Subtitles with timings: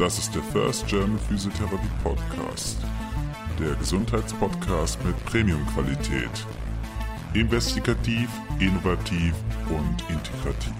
[0.00, 2.78] Das ist der First German Physiotherapy Podcast.
[3.58, 6.30] Der Gesundheitspodcast mit Premium-Qualität.
[7.34, 9.34] Investigativ, innovativ
[9.68, 10.72] und integrativ.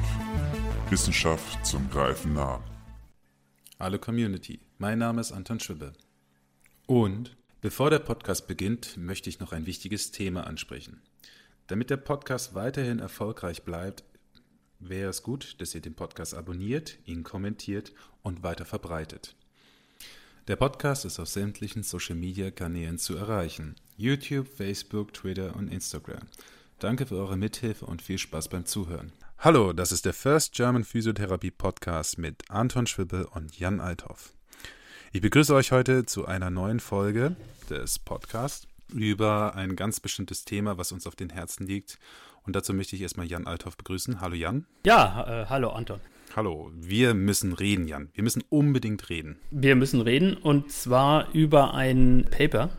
[0.89, 2.65] Wissenschaft zum Greifen nah.
[3.79, 5.93] Hallo Community, mein Name ist Anton Schwibbe.
[6.87, 11.03] Und bevor der Podcast beginnt, möchte ich noch ein wichtiges Thema ansprechen.
[11.67, 14.03] Damit der Podcast weiterhin erfolgreich bleibt,
[14.81, 17.93] wäre es gut, dass ihr den Podcast abonniert, ihn kommentiert
[18.23, 19.37] und weiter verbreitet.
[20.49, 23.77] Der Podcast ist auf sämtlichen Social-Media-Kanälen zu erreichen.
[23.97, 26.27] YouTube, Facebook, Twitter und Instagram.
[26.79, 29.13] Danke für eure Mithilfe und viel Spaß beim Zuhören.
[29.39, 34.33] Hallo, das ist der First German Physiotherapy Podcast mit Anton Schwippe und Jan Althoff.
[35.13, 37.37] Ich begrüße euch heute zu einer neuen Folge
[37.69, 41.99] des Podcasts über ein ganz bestimmtes Thema, was uns auf den Herzen liegt.
[42.47, 44.21] Und dazu möchte ich erstmal Jan Althoff begrüßen.
[44.21, 44.67] Hallo Jan.
[44.85, 46.01] Ja, äh, hallo Anton.
[46.37, 48.09] Hallo, wir müssen reden, Jan.
[48.15, 49.39] Wir müssen unbedingt reden.
[49.51, 52.71] Wir müssen reden und zwar über ein Paper,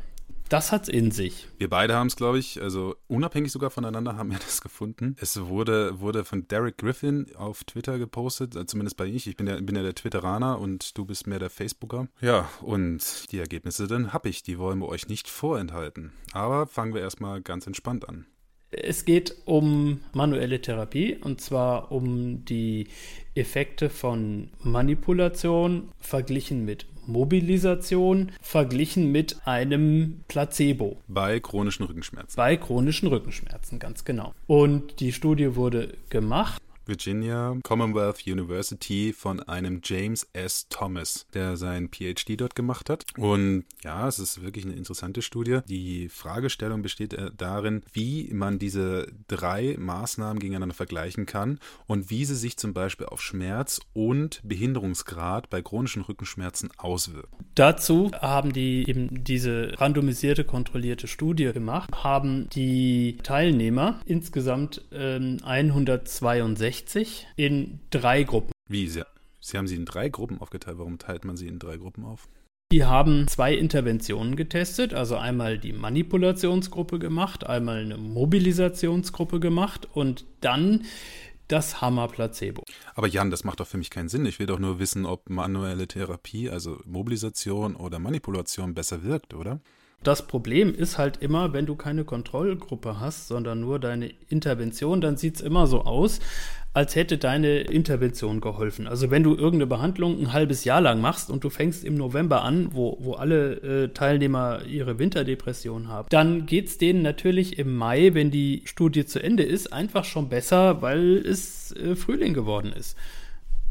[0.52, 1.48] das hat's in sich.
[1.60, 5.16] Wir beide haben es, glaube ich, also unabhängig sogar voneinander haben wir das gefunden.
[5.18, 9.28] Es wurde, wurde von Derek Griffin auf Twitter gepostet, äh, zumindest bei ich.
[9.28, 12.10] Ich bin ja, bin ja der Twitteraner und du bist mehr der Facebooker.
[12.20, 14.44] Ja, und die Ergebnisse dann habe ich.
[14.44, 16.12] Die wollen wir euch nicht vorenthalten.
[16.34, 18.26] Aber fangen wir erstmal ganz entspannt an.
[18.72, 22.88] Es geht um manuelle Therapie und zwar um die
[23.36, 30.98] Effekte von Manipulation verglichen mit Mobilisation verglichen mit einem Placebo.
[31.08, 32.38] Bei chronischen Rückenschmerzen.
[32.38, 34.34] Bei chronischen Rückenschmerzen, ganz genau.
[34.48, 40.68] Und die Studie wurde gemacht Virginia Commonwealth University von einem James S.
[40.70, 43.06] Thomas, der sein PhD dort gemacht hat.
[43.18, 45.60] Und ja, es ist wirklich eine interessante Studie.
[45.68, 52.26] Die Fragestellung besteht äh, darin, wie man diese drei Maßnahmen gegeneinander vergleichen kann und wie
[52.26, 57.46] sie sich zum Beispiel auf Schmerz und Behinderungsgrad bei chronischen Rückenschmerzen auswirken.
[57.56, 66.71] Dazu haben die eben diese randomisierte, kontrollierte Studie gemacht, haben die Teilnehmer insgesamt ähm, 162
[66.72, 68.52] 60 in drei Gruppen.
[68.70, 68.88] Wie?
[68.88, 69.04] Sie,
[69.42, 70.78] sie haben sie in drei Gruppen aufgeteilt.
[70.78, 72.30] Warum teilt man sie in drei Gruppen auf?
[72.72, 80.26] Die haben zwei Interventionen getestet, also einmal die Manipulationsgruppe gemacht, einmal eine Mobilisationsgruppe gemacht und
[80.40, 80.86] dann
[81.50, 82.64] das Hammer-Placebo.
[82.96, 84.26] Aber Jan, das macht doch für mich keinen Sinn.
[84.26, 89.60] Ich will doch nur wissen, ob manuelle Therapie, also Mobilisation oder Manipulation besser wirkt, oder?
[90.04, 95.16] Das Problem ist halt immer, wenn du keine Kontrollgruppe hast, sondern nur deine Intervention, dann
[95.16, 96.20] sieht es immer so aus,
[96.74, 98.88] als hätte deine Intervention geholfen.
[98.88, 102.44] Also wenn du irgendeine Behandlung ein halbes Jahr lang machst und du fängst im November
[102.44, 107.76] an, wo, wo alle äh, Teilnehmer ihre Winterdepression haben, dann geht es denen natürlich im
[107.76, 112.72] Mai, wenn die Studie zu Ende ist, einfach schon besser, weil es äh, Frühling geworden
[112.72, 112.98] ist.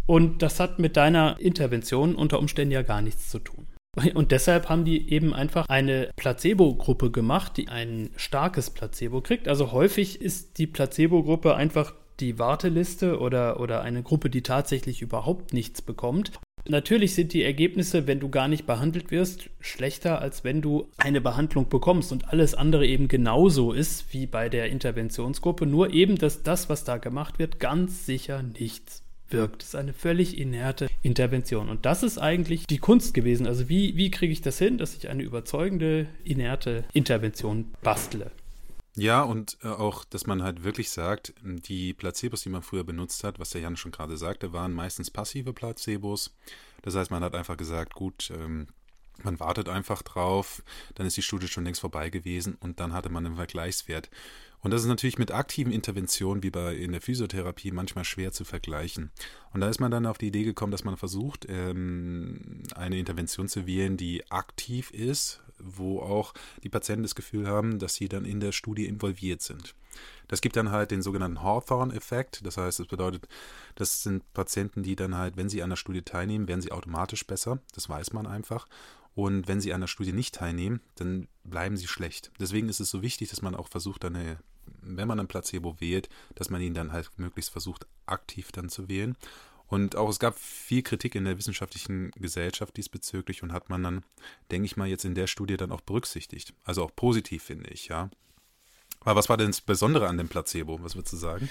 [0.06, 3.66] Und das hat mit deiner Intervention unter Umständen ja gar nichts zu tun.
[4.14, 9.48] Und deshalb haben die eben einfach eine Placebo-Gruppe gemacht, die ein starkes Placebo kriegt.
[9.48, 15.52] Also häufig ist die Placebo-Gruppe einfach die Warteliste oder, oder eine Gruppe, die tatsächlich überhaupt
[15.52, 16.32] nichts bekommt.
[16.68, 21.20] Natürlich sind die Ergebnisse, wenn du gar nicht behandelt wirst, schlechter, als wenn du eine
[21.20, 25.64] Behandlung bekommst und alles andere eben genauso ist wie bei der Interventionsgruppe.
[25.66, 29.02] Nur eben, dass das, was da gemacht wird, ganz sicher nichts
[29.32, 29.62] wirkt.
[29.62, 31.68] Das ist eine völlig inerte Intervention.
[31.68, 33.46] Und das ist eigentlich die Kunst gewesen.
[33.46, 38.30] Also wie, wie kriege ich das hin, dass ich eine überzeugende, inerte Intervention bastle?
[38.96, 43.24] Ja, und äh, auch, dass man halt wirklich sagt, die Placebos, die man früher benutzt
[43.24, 46.34] hat, was der Jan schon gerade sagte, waren meistens passive Placebos.
[46.82, 48.66] Das heißt, man hat einfach gesagt, gut, ähm,
[49.22, 50.62] man wartet einfach drauf,
[50.94, 54.10] dann ist die Studie schon längst vorbei gewesen und dann hatte man einen Vergleichswert.
[54.62, 58.44] Und das ist natürlich mit aktiven Interventionen wie bei in der Physiotherapie manchmal schwer zu
[58.44, 59.10] vergleichen.
[59.52, 63.48] Und da ist man dann auf die Idee gekommen, dass man versucht, ähm, eine Intervention
[63.48, 68.24] zu wählen, die aktiv ist, wo auch die Patienten das Gefühl haben, dass sie dann
[68.24, 69.74] in der Studie involviert sind.
[70.28, 72.46] Das gibt dann halt den sogenannten Hawthorne-Effekt.
[72.46, 73.26] Das heißt, das bedeutet,
[73.74, 77.26] das sind Patienten, die dann halt, wenn sie an der Studie teilnehmen, werden sie automatisch
[77.26, 77.58] besser.
[77.74, 78.66] Das weiß man einfach.
[79.14, 82.30] Und wenn sie an der Studie nicht teilnehmen, dann bleiben sie schlecht.
[82.38, 84.38] Deswegen ist es so wichtig, dass man auch versucht, eine,
[84.82, 88.88] wenn man ein Placebo wählt, dass man ihn dann halt möglichst versucht, aktiv dann zu
[88.88, 89.16] wählen.
[89.66, 94.04] Und auch es gab viel Kritik in der wissenschaftlichen Gesellschaft diesbezüglich und hat man dann,
[94.50, 96.54] denke ich mal, jetzt in der Studie dann auch berücksichtigt.
[96.64, 98.10] Also auch positiv, finde ich, ja.
[99.00, 100.82] Aber was war denn das Besondere an dem Placebo?
[100.82, 101.48] Was würdest du sagen?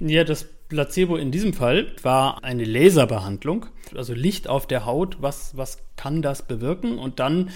[0.00, 5.16] Ja, das Placebo in diesem Fall war eine Laserbehandlung, also Licht auf der Haut.
[5.20, 6.98] Was, was kann das bewirken?
[6.98, 7.50] Und dann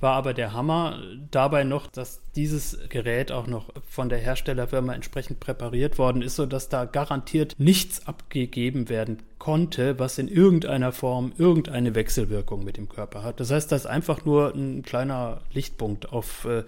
[0.00, 0.98] war aber der Hammer
[1.30, 6.68] dabei noch, dass dieses Gerät auch noch von der Herstellerfirma entsprechend präpariert worden ist, sodass
[6.68, 13.22] da garantiert nichts abgegeben werden konnte, was in irgendeiner Form irgendeine Wechselwirkung mit dem Körper
[13.22, 13.40] hat.
[13.40, 16.64] Das heißt, das ist einfach nur ein kleiner Lichtpunkt auf, äh,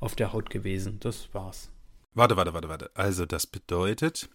[0.00, 0.98] auf der Haut gewesen.
[1.00, 1.70] Das war's.
[2.16, 2.90] Warte, warte, warte, warte.
[2.94, 4.30] Also das bedeutet,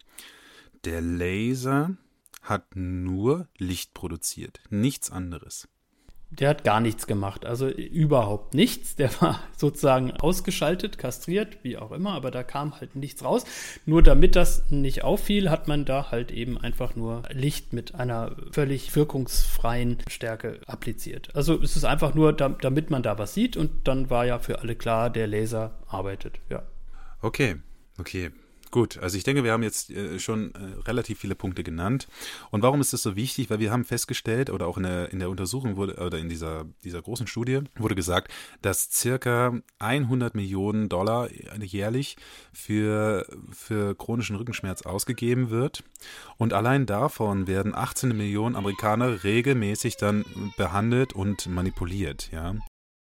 [0.86, 1.98] der Laser
[2.44, 5.68] hat nur Licht produziert, nichts anderes.
[6.30, 8.96] Der hat gar nichts gemacht, also überhaupt nichts.
[8.98, 13.46] Der war sozusagen ausgeschaltet, kastriert, wie auch immer, aber da kam halt nichts raus.
[13.88, 18.36] Nur damit das nicht auffiel, hat man da halt eben einfach nur Licht mit einer
[18.52, 21.36] völlig wirkungsfreien Stärke appliziert.
[21.36, 24.60] Also es ist einfach nur, damit man da was sieht und dann war ja für
[24.60, 26.62] alle klar, der Laser arbeitet, ja.
[27.24, 27.58] Okay,
[28.02, 28.32] okay.
[28.72, 32.08] Gut, also ich denke, wir haben jetzt äh, schon äh, relativ viele Punkte genannt.
[32.52, 33.50] Und warum ist das so wichtig?
[33.50, 36.64] Weil wir haben festgestellt, oder auch in der, in der Untersuchung wurde, oder in dieser,
[36.86, 38.32] dieser großen Studie wurde gesagt,
[38.62, 41.30] dass circa 100 Millionen Dollar
[41.62, 42.16] jährlich
[42.54, 45.84] für, für chronischen Rückenschmerz ausgegeben wird.
[46.38, 50.24] Und allein davon werden 18 Millionen Amerikaner regelmäßig dann
[50.56, 52.56] behandelt und manipuliert, ja.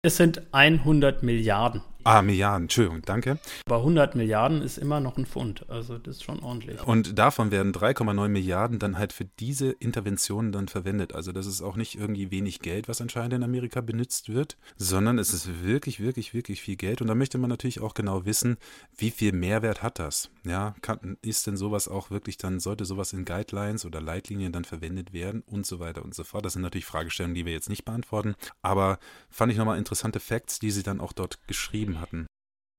[0.03, 1.81] Es sind 100 Milliarden.
[2.07, 3.39] Ah, Milliarden, Entschuldigung, danke.
[3.65, 6.85] Aber 100 Milliarden ist immer noch ein Pfund, also das ist schon ordentlich.
[6.85, 11.15] Und davon werden 3,9 Milliarden dann halt für diese Interventionen dann verwendet.
[11.15, 15.17] Also das ist auch nicht irgendwie wenig Geld, was anscheinend in Amerika benutzt wird, sondern
[15.17, 17.01] es ist wirklich, wirklich, wirklich viel Geld.
[17.01, 18.57] Und da möchte man natürlich auch genau wissen,
[18.95, 20.29] wie viel Mehrwert hat das?
[20.43, 24.63] Ja, kann, ist denn sowas auch wirklich dann, sollte sowas in Guidelines oder Leitlinien dann
[24.63, 26.45] verwendet werden und so weiter und so fort.
[26.45, 28.35] Das sind natürlich Fragestellungen, die wir jetzt nicht beantworten.
[28.61, 28.99] Aber
[29.31, 32.27] fand ich nochmal interessante Facts, die sie dann auch dort geschrieben hatten.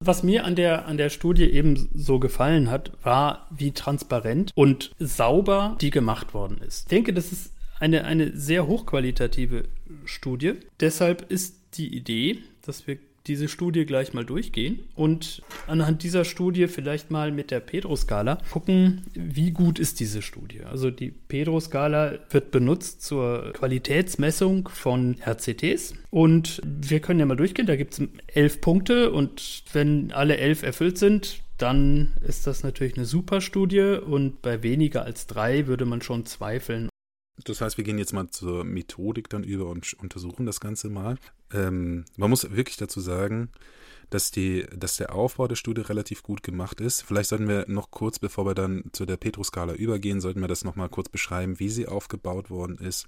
[0.05, 4.95] Was mir an der, an der Studie eben so gefallen hat, war, wie transparent und
[4.99, 6.83] sauber die gemacht worden ist.
[6.83, 9.65] Ich denke, das ist eine, eine sehr hochqualitative
[10.05, 10.55] Studie.
[10.81, 16.69] Deshalb ist die Idee, dass wir diese Studie gleich mal durchgehen und anhand dieser Studie
[16.69, 20.63] vielleicht mal mit der Pedro-Skala gucken, wie gut ist diese Studie.
[20.63, 27.67] Also die Pedro-Skala wird benutzt zur Qualitätsmessung von RCTs und wir können ja mal durchgehen.
[27.67, 32.97] Da gibt es elf Punkte und wenn alle elf erfüllt sind, dann ist das natürlich
[32.97, 36.89] eine super Studie und bei weniger als drei würde man schon zweifeln,
[37.45, 41.19] das heißt, wir gehen jetzt mal zur Methodik dann über und untersuchen das Ganze mal.
[41.53, 43.51] Ähm, man muss wirklich dazu sagen,
[44.11, 47.03] dass, die, dass der Aufbau der Studie relativ gut gemacht ist.
[47.03, 50.65] Vielleicht sollten wir noch kurz, bevor wir dann zu der Petro-Skala übergehen, sollten wir das
[50.65, 53.07] nochmal kurz beschreiben, wie sie aufgebaut worden ist.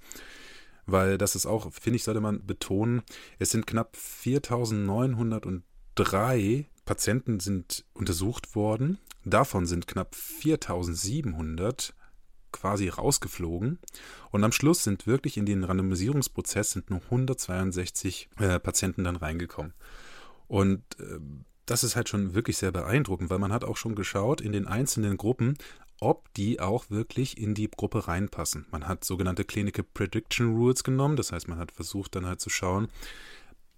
[0.85, 3.01] Weil das ist auch, finde ich, sollte man betonen,
[3.37, 8.97] es sind knapp 4903 Patienten sind untersucht worden.
[9.23, 11.93] Davon sind knapp 4700
[12.51, 13.79] quasi rausgeflogen.
[14.31, 19.73] Und am Schluss sind wirklich in den Randomisierungsprozess sind nur 162 äh, Patienten dann reingekommen.
[20.47, 21.19] Und äh,
[21.65, 24.67] das ist halt schon wirklich sehr beeindruckend, weil man hat auch schon geschaut in den
[24.67, 25.55] einzelnen Gruppen,
[26.01, 28.65] ob die auch wirklich in die Gruppe reinpassen.
[28.71, 32.49] Man hat sogenannte Clinical Prediction Rules genommen, das heißt, man hat versucht dann halt zu
[32.49, 32.87] schauen,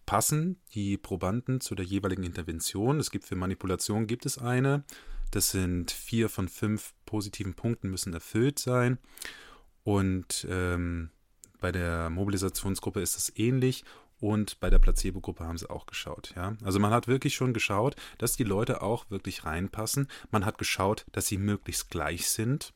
[0.05, 2.99] passen die Probanden zu der jeweiligen Intervention.
[2.99, 4.83] Es gibt für Manipulation gibt es eine,
[5.31, 8.99] das sind vier von fünf positiven Punkten müssen erfüllt sein.
[9.83, 11.09] Und ähm,
[11.59, 13.83] bei der Mobilisationsgruppe ist es ähnlich.
[14.19, 16.33] Und bei der Placebo-Gruppe haben sie auch geschaut.
[16.35, 16.55] Ja?
[16.63, 20.07] Also man hat wirklich schon geschaut, dass die Leute auch wirklich reinpassen.
[20.29, 22.71] Man hat geschaut, dass sie möglichst gleich sind.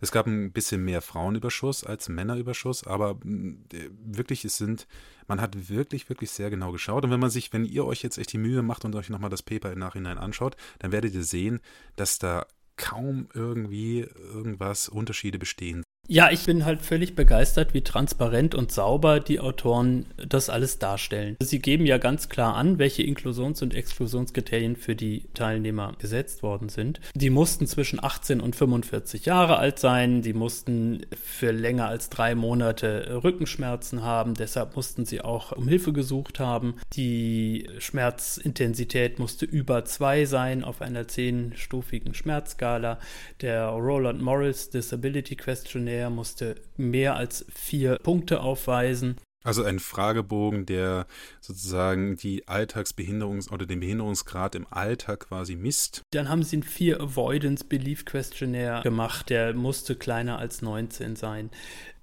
[0.00, 3.64] Es gab ein bisschen mehr Frauenüberschuss als Männerüberschuss, aber mm,
[4.04, 4.86] wirklich, es sind,
[5.28, 7.04] man hat wirklich, wirklich sehr genau geschaut.
[7.04, 9.30] Und wenn man sich, wenn ihr euch jetzt echt die Mühe macht und euch nochmal
[9.30, 11.60] das Paper im Nachhinein anschaut, dann werdet ihr sehen,
[11.96, 15.82] dass da kaum irgendwie irgendwas Unterschiede bestehen.
[16.12, 21.38] Ja, ich bin halt völlig begeistert, wie transparent und sauber die Autoren das alles darstellen.
[21.40, 26.68] Sie geben ja ganz klar an, welche Inklusions- und Exklusionskriterien für die Teilnehmer gesetzt worden
[26.68, 27.00] sind.
[27.14, 32.34] Die mussten zwischen 18 und 45 Jahre alt sein, die mussten für länger als drei
[32.34, 36.74] Monate Rückenschmerzen haben, deshalb mussten sie auch um Hilfe gesucht haben.
[36.92, 42.98] Die Schmerzintensität musste über zwei sein auf einer zehnstufigen Schmerzskala.
[43.40, 49.16] Der Roland Morris Disability Questionnaire er musste mehr als vier Punkte aufweisen.
[49.44, 51.06] Also ein Fragebogen, der
[51.40, 56.02] sozusagen die Alltagsbehinderungs- oder den Behinderungsgrad im Alltag quasi misst.
[56.12, 61.50] Dann haben sie einen Fear Avoidance Belief Questionnaire gemacht, der musste kleiner als 19 sein.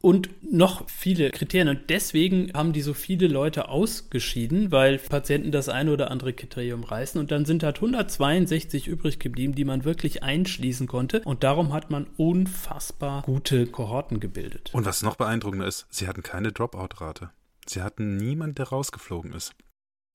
[0.01, 1.67] und noch viele Kriterien.
[1.69, 6.83] Und deswegen haben die so viele Leute ausgeschieden, weil Patienten das eine oder andere Kriterium
[6.83, 7.19] reißen.
[7.19, 11.21] Und dann sind halt 162 übrig geblieben, die man wirklich einschließen konnte.
[11.25, 14.69] Und darum hat man unfassbar gute Kohorten gebildet.
[14.73, 17.28] Und was noch beeindruckender ist, sie hatten keine Dropout-Rate.
[17.69, 19.53] Sie hatten niemand, der rausgeflogen ist.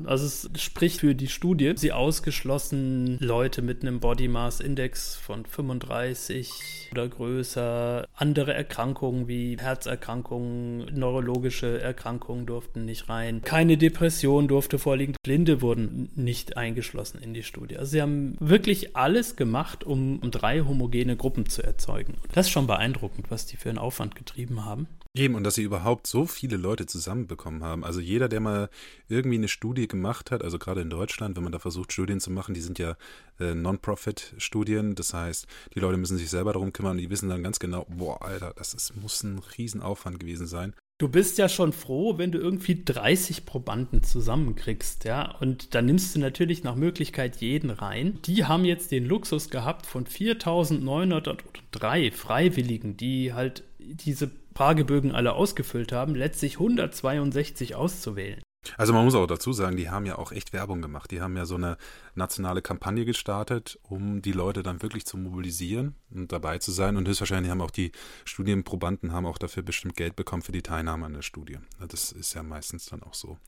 [0.04, 1.72] Also es spricht für die Studie.
[1.76, 8.04] Sie ausgeschlossen Leute mit einem Body Mass Index von 35 oder größer.
[8.12, 13.42] Andere Erkrankungen wie Herzerkrankungen, neurologische Erkrankungen durften nicht rein.
[13.42, 15.14] Keine Depression durfte vorliegen.
[15.22, 17.76] Blinde wurden nicht eingeschlossen in die Studie.
[17.76, 22.18] Also sie haben wirklich alles gemacht, um, um drei homogene Gruppen zu erzeugen.
[22.32, 24.88] Das ist schon beeindruckend, was die für einen Aufwand getrieben haben.
[25.16, 27.84] Eben, und dass sie überhaupt so viele Leute zusammenbekommen haben.
[27.84, 28.68] Also jeder, der mal
[29.08, 32.30] irgendwie eine Studie gemacht hat, also gerade in Deutschland, wenn man da versucht, Studien zu
[32.30, 32.96] machen, die sind ja
[33.40, 34.94] äh, Non-Profit-Studien.
[34.94, 37.86] Das heißt, die Leute müssen sich selber darum kümmern und die wissen dann ganz genau,
[37.88, 40.74] boah, Alter, das ist, muss ein Riesenaufwand gewesen sein.
[40.98, 45.36] Du bist ja schon froh, wenn du irgendwie 30 Probanden zusammenkriegst, ja.
[45.40, 48.20] Und dann nimmst du natürlich nach Möglichkeit jeden rein.
[48.26, 55.90] Die haben jetzt den Luxus gehabt von 4903 Freiwilligen, die halt diese Fragebögen alle ausgefüllt
[55.90, 58.40] haben, letztlich 162 auszuwählen.
[58.76, 61.10] Also man muss auch dazu sagen, die haben ja auch echt Werbung gemacht.
[61.10, 61.76] Die haben ja so eine
[62.14, 66.96] nationale Kampagne gestartet, um die Leute dann wirklich zu mobilisieren und dabei zu sein.
[66.96, 67.92] Und höchstwahrscheinlich haben auch die
[68.24, 71.58] Studienprobanden haben auch dafür bestimmt Geld bekommen für die Teilnahme an der Studie.
[71.88, 73.38] Das ist ja meistens dann auch so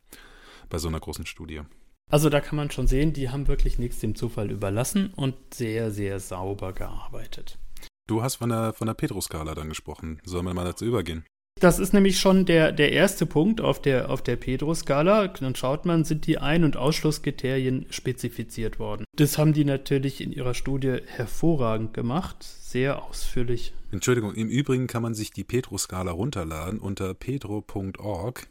[0.68, 1.62] bei so einer großen Studie.
[2.10, 5.90] Also da kann man schon sehen, die haben wirklich nichts dem Zufall überlassen und sehr,
[5.90, 7.58] sehr sauber gearbeitet.
[8.06, 10.20] Du hast von der, von der Petroskala dann gesprochen.
[10.24, 11.24] Sollen wir mal dazu übergehen?
[11.58, 15.28] Das ist nämlich schon der, der erste Punkt auf der, auf der Pedro-Skala.
[15.28, 19.06] Dann schaut man, sind die Ein- und Ausschlusskriterien spezifiziert worden.
[19.16, 23.72] Das haben die natürlich in ihrer Studie hervorragend gemacht, sehr ausführlich.
[23.90, 28.48] Entschuldigung, im Übrigen kann man sich die Pedro-Skala runterladen unter pedro.org.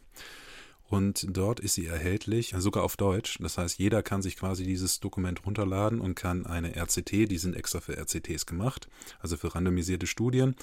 [0.88, 3.38] Und dort ist sie erhältlich, sogar auf Deutsch.
[3.40, 7.56] Das heißt, jeder kann sich quasi dieses Dokument runterladen und kann eine RCT, die sind
[7.56, 10.54] extra für RCTs gemacht, also für randomisierte Studien,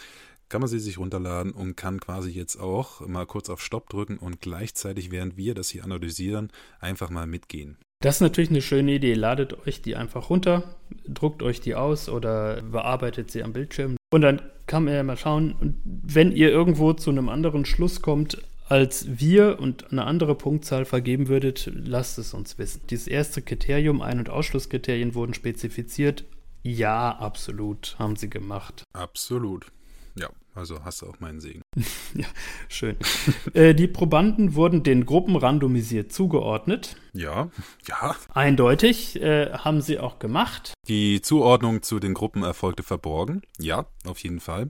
[0.49, 4.17] kann man sie sich runterladen und kann quasi jetzt auch mal kurz auf Stopp drücken
[4.17, 7.77] und gleichzeitig, während wir das hier analysieren, einfach mal mitgehen.
[8.01, 9.13] Das ist natürlich eine schöne Idee.
[9.13, 10.75] Ladet euch die einfach runter,
[11.07, 13.95] druckt euch die aus oder bearbeitet sie am Bildschirm.
[14.11, 18.37] Und dann kann man ja mal schauen, wenn ihr irgendwo zu einem anderen Schluss kommt,
[18.67, 22.81] als wir und eine andere Punktzahl vergeben würdet, lasst es uns wissen.
[22.89, 26.25] Dieses erste Kriterium, Ein- und Ausschlusskriterien wurden spezifiziert.
[26.61, 28.83] Ja, absolut, haben sie gemacht.
[28.93, 29.67] Absolut.
[30.15, 31.61] Ja, also hast du auch meinen Segen.
[32.13, 32.27] ja,
[32.69, 32.97] schön.
[33.53, 36.95] äh, die Probanden wurden den Gruppen randomisiert zugeordnet.
[37.13, 37.49] Ja,
[37.87, 38.15] ja.
[38.33, 40.73] Eindeutig äh, haben sie auch gemacht.
[40.87, 43.41] Die Zuordnung zu den Gruppen erfolgte verborgen.
[43.59, 44.69] Ja, auf jeden Fall.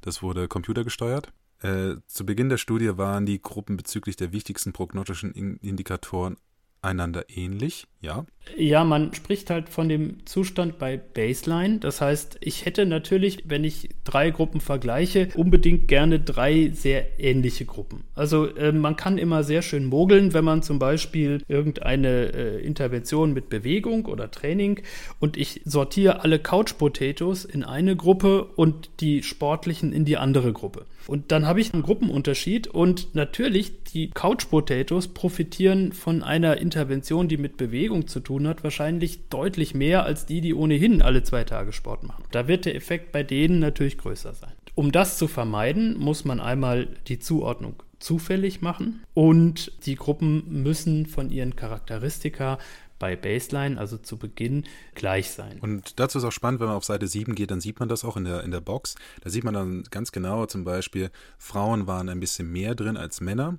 [0.00, 1.32] Das wurde computergesteuert.
[1.62, 6.36] Äh, zu Beginn der Studie waren die Gruppen bezüglich der wichtigsten prognostischen Indikatoren
[6.82, 8.24] einander ähnlich, ja.
[8.56, 11.78] Ja, man spricht halt von dem Zustand bei Baseline.
[11.78, 17.64] Das heißt, ich hätte natürlich, wenn ich drei Gruppen vergleiche, unbedingt gerne drei sehr ähnliche
[17.64, 18.04] Gruppen.
[18.14, 23.32] Also äh, man kann immer sehr schön mogeln, wenn man zum Beispiel irgendeine äh, Intervention
[23.32, 24.80] mit Bewegung oder Training
[25.18, 30.52] und ich sortiere alle Couch Potatoes in eine Gruppe und die sportlichen in die andere
[30.52, 30.86] Gruppe.
[31.10, 37.26] Und dann habe ich einen Gruppenunterschied und natürlich die Couch Potatoes profitieren von einer Intervention,
[37.26, 41.42] die mit Bewegung zu tun hat, wahrscheinlich deutlich mehr als die, die ohnehin alle zwei
[41.42, 42.22] Tage Sport machen.
[42.30, 44.52] Da wird der Effekt bei denen natürlich größer sein.
[44.76, 51.06] Um das zu vermeiden, muss man einmal die Zuordnung zufällig machen und die Gruppen müssen
[51.06, 52.58] von ihren Charakteristika
[53.00, 54.64] bei Baseline, also zu Beginn,
[54.94, 55.58] gleich sein.
[55.60, 58.04] Und dazu ist auch spannend, wenn man auf Seite 7 geht, dann sieht man das
[58.04, 58.94] auch in der, in der Box.
[59.22, 63.20] Da sieht man dann ganz genau zum Beispiel, Frauen waren ein bisschen mehr drin als
[63.20, 63.58] Männer.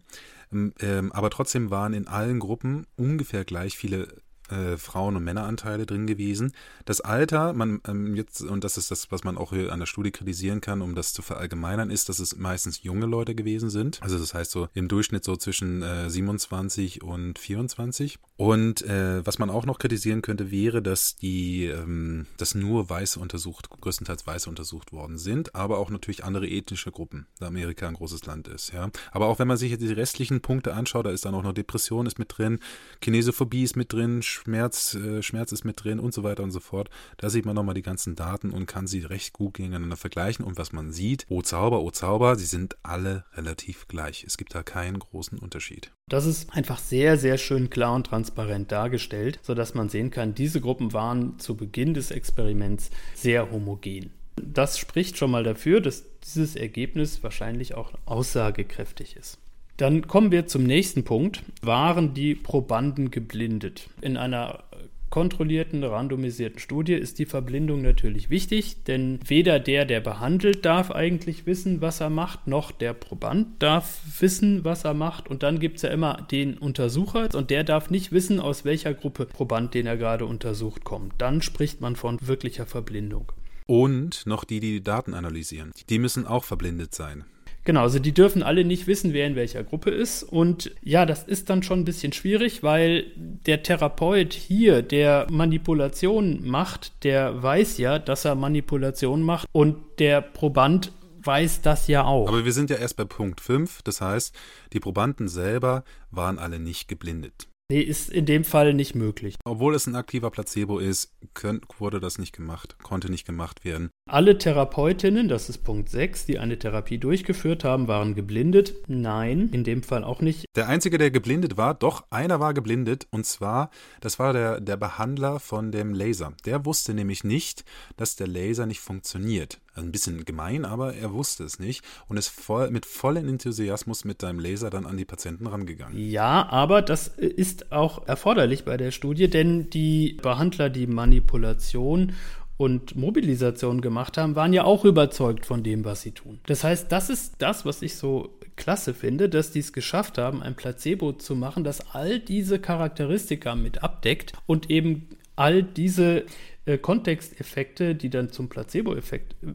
[0.54, 4.08] Ähm, ähm aber trotzdem waren in allen Gruppen ungefähr gleich viele
[4.52, 6.52] äh, Frauen- und Männeranteile drin gewesen.
[6.86, 10.12] Das Alter, man ähm, jetzt, und das ist das, was man auch an der Studie
[10.12, 14.02] kritisieren kann, um das zu verallgemeinern, ist, dass es meistens junge Leute gewesen sind.
[14.02, 18.20] Also das heißt so im Durchschnitt so zwischen äh, 27 und 24.
[18.42, 23.20] Und äh, was man auch noch kritisieren könnte, wäre, dass die, ähm, dass nur Weiße
[23.20, 27.94] untersucht, größtenteils Weiße untersucht worden sind, aber auch natürlich andere ethnische Gruppen, da Amerika ein
[27.94, 28.90] großes Land ist, ja.
[29.12, 31.54] Aber auch wenn man sich jetzt die restlichen Punkte anschaut, da ist dann auch noch
[31.54, 32.58] Depression ist mit drin,
[33.00, 36.60] Kinesophobie ist mit drin, Schmerz, äh, Schmerz ist mit drin und so weiter und so
[36.60, 36.90] fort.
[37.18, 40.44] Da sieht man nochmal die ganzen Daten und kann sie recht gut gegeneinander vergleichen.
[40.44, 44.24] Und was man sieht, oh Zauber, oh Zauber, sie sind alle relativ gleich.
[44.24, 45.92] Es gibt da keinen großen Unterschied.
[46.10, 48.31] Das ist einfach sehr, sehr schön klar und transparent
[48.68, 54.12] dargestellt, sodass man sehen kann, diese Gruppen waren zu Beginn des Experiments sehr homogen.
[54.36, 59.38] Das spricht schon mal dafür, dass dieses Ergebnis wahrscheinlich auch aussagekräftig ist.
[59.78, 61.44] Dann kommen wir zum nächsten Punkt.
[61.62, 63.90] Waren die Probanden geblindet?
[64.02, 64.64] In einer
[65.12, 71.46] kontrollierten, randomisierten Studie ist die Verblindung natürlich wichtig, denn weder der, der behandelt, darf eigentlich
[71.46, 75.28] wissen, was er macht, noch der Proband darf wissen, was er macht.
[75.30, 78.96] Und dann gibt es ja immer den Untersucher und der darf nicht wissen, aus welcher
[78.96, 81.14] Gruppe Proband, den er gerade untersucht, kommt.
[81.20, 83.32] Dann spricht man von wirklicher Verblindung.
[83.68, 85.72] Und noch die, die die Daten analysieren.
[85.90, 87.26] Die müssen auch verblindet sein.
[87.64, 90.24] Genau, also die dürfen alle nicht wissen, wer in welcher Gruppe ist.
[90.24, 96.48] Und ja, das ist dann schon ein bisschen schwierig, weil der Therapeut hier, der Manipulation
[96.48, 99.48] macht, der weiß ja, dass er Manipulation macht.
[99.52, 100.92] Und der Proband
[101.24, 102.28] weiß das ja auch.
[102.28, 103.84] Aber wir sind ja erst bei Punkt 5.
[103.84, 104.36] Das heißt,
[104.74, 107.48] die Probanden selber waren alle nicht geblindet.
[107.72, 109.36] Nee, ist in dem Fall nicht möglich.
[109.46, 113.92] Obwohl es ein aktiver Placebo ist, könnt, wurde das nicht gemacht, konnte nicht gemacht werden.
[114.10, 118.74] Alle Therapeutinnen, das ist Punkt 6, die eine Therapie durchgeführt haben, waren geblindet.
[118.90, 120.44] Nein, in dem Fall auch nicht.
[120.58, 123.70] Der Einzige, der geblindet war, doch, einer war geblindet, und zwar,
[124.02, 126.34] das war der, der Behandler von dem Laser.
[126.46, 127.64] Der wusste nämlich nicht,
[127.96, 129.62] dass der Laser nicht funktioniert.
[129.74, 134.04] Also ein bisschen gemein, aber er wusste es nicht und ist voll, mit vollem Enthusiasmus
[134.04, 135.98] mit deinem Laser dann an die Patienten rangegangen.
[135.98, 142.14] Ja, aber das ist auch erforderlich bei der Studie, denn die Behandler, die Manipulation
[142.58, 146.40] und Mobilisation gemacht haben, waren ja auch überzeugt von dem, was sie tun.
[146.46, 150.44] Das heißt, das ist das, was ich so klasse finde, dass die es geschafft haben,
[150.44, 156.26] ein Placebo zu machen, das all diese Charakteristika mit abdeckt und eben all diese
[156.66, 159.54] äh, Kontexteffekte, die dann zum Placebo-Effekt äh,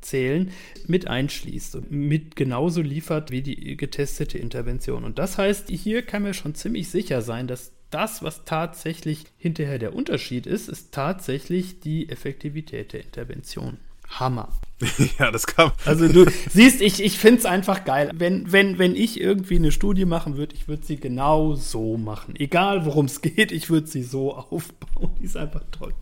[0.00, 0.50] zählen,
[0.86, 5.04] mit einschließt und mit genauso liefert wie die getestete Intervention.
[5.04, 9.78] Und das heißt, hier kann man schon ziemlich sicher sein, dass das, was tatsächlich hinterher
[9.78, 13.78] der Unterschied ist, ist tatsächlich die Effektivität der Intervention.
[14.08, 14.48] Hammer.
[15.18, 15.72] ja, das kann.
[15.84, 18.10] Also du siehst, ich, ich finde es einfach geil.
[18.14, 22.36] Wenn, wenn, wenn ich irgendwie eine Studie machen würde, ich würde sie genau so machen.
[22.36, 25.10] Egal worum es geht, ich würde sie so aufbauen.
[25.20, 25.94] Die ist einfach toll.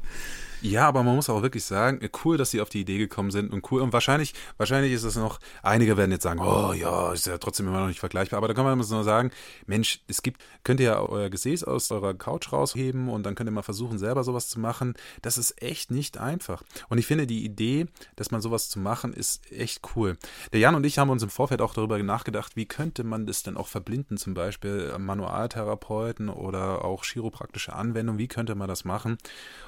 [0.64, 3.52] Ja, aber man muss auch wirklich sagen, cool, dass sie auf die Idee gekommen sind
[3.52, 3.82] und cool.
[3.82, 7.68] Und wahrscheinlich, wahrscheinlich ist es noch, einige werden jetzt sagen, oh ja, ist ja trotzdem
[7.68, 8.38] immer noch nicht vergleichbar.
[8.38, 9.30] Aber da kann man immer nur sagen,
[9.66, 13.50] Mensch, es gibt, könnt ihr ja euer Gesäß aus eurer Couch rausheben und dann könnt
[13.50, 14.94] ihr mal versuchen, selber sowas zu machen.
[15.20, 16.62] Das ist echt nicht einfach.
[16.88, 17.84] Und ich finde die Idee,
[18.16, 20.16] dass man sowas zu machen, ist echt cool.
[20.54, 23.42] Der Jan und ich haben uns im Vorfeld auch darüber nachgedacht, wie könnte man das
[23.42, 29.18] denn auch verblinden, zum Beispiel Manualtherapeuten oder auch chiropraktische Anwendungen, wie könnte man das machen?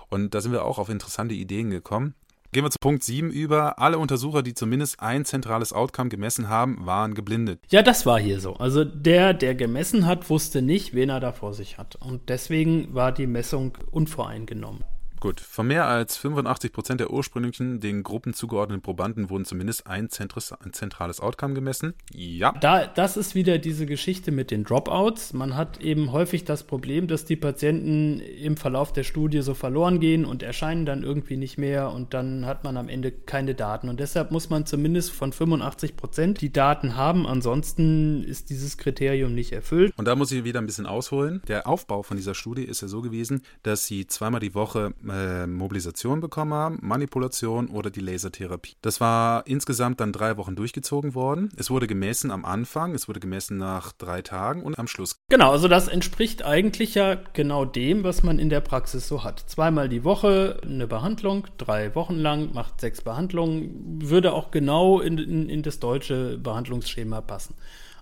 [0.09, 2.15] Und da sind wir auch auf interessante Ideen gekommen.
[2.53, 3.81] Gehen wir zu Punkt 7 über.
[3.81, 7.61] Alle Untersucher, die zumindest ein zentrales Outcome gemessen haben, waren geblindet.
[7.71, 8.55] Ja, das war hier so.
[8.55, 11.97] Also der, der gemessen hat, wusste nicht, wen er da vor sich hat.
[11.97, 14.85] Und deswegen war die Messung unvoreingenommen.
[15.21, 20.09] Gut, von mehr als 85 Prozent der ursprünglichen den Gruppen zugeordneten Probanden wurden zumindest ein,
[20.11, 21.95] ein, zentrales Outcome gemessen.
[22.13, 22.53] Ja.
[22.61, 25.33] Da, das ist wieder diese Geschichte mit den Dropouts.
[25.33, 30.01] Man hat eben häufig das Problem, dass die Patienten im Verlauf der Studie so verloren
[30.01, 33.89] gehen und erscheinen dann irgendwie nicht mehr und dann hat man am Ende keine Daten.
[33.89, 37.27] Und deshalb muss man zumindest von 85 Prozent die Daten haben.
[37.27, 39.95] Ansonsten ist dieses Kriterium nicht erfüllt.
[39.97, 41.41] Und da muss ich wieder ein bisschen ausholen.
[41.49, 45.47] Der Aufbau von dieser Studie ist ja so gewesen, dass sie zweimal die Woche äh,
[45.47, 48.75] Mobilisation bekommen haben, Manipulation oder die Lasertherapie.
[48.83, 51.51] Das war insgesamt dann drei Wochen durchgezogen worden.
[51.57, 55.17] Es wurde gemessen am Anfang, es wurde gemessen nach drei Tagen und am Schluss.
[55.29, 59.41] Genau, also das entspricht eigentlich ja genau dem, was man in der Praxis so hat.
[59.41, 65.19] Zweimal die Woche eine Behandlung, drei Wochen lang, macht sechs Behandlungen, würde auch genau in,
[65.19, 67.55] in, in das deutsche Behandlungsschema passen.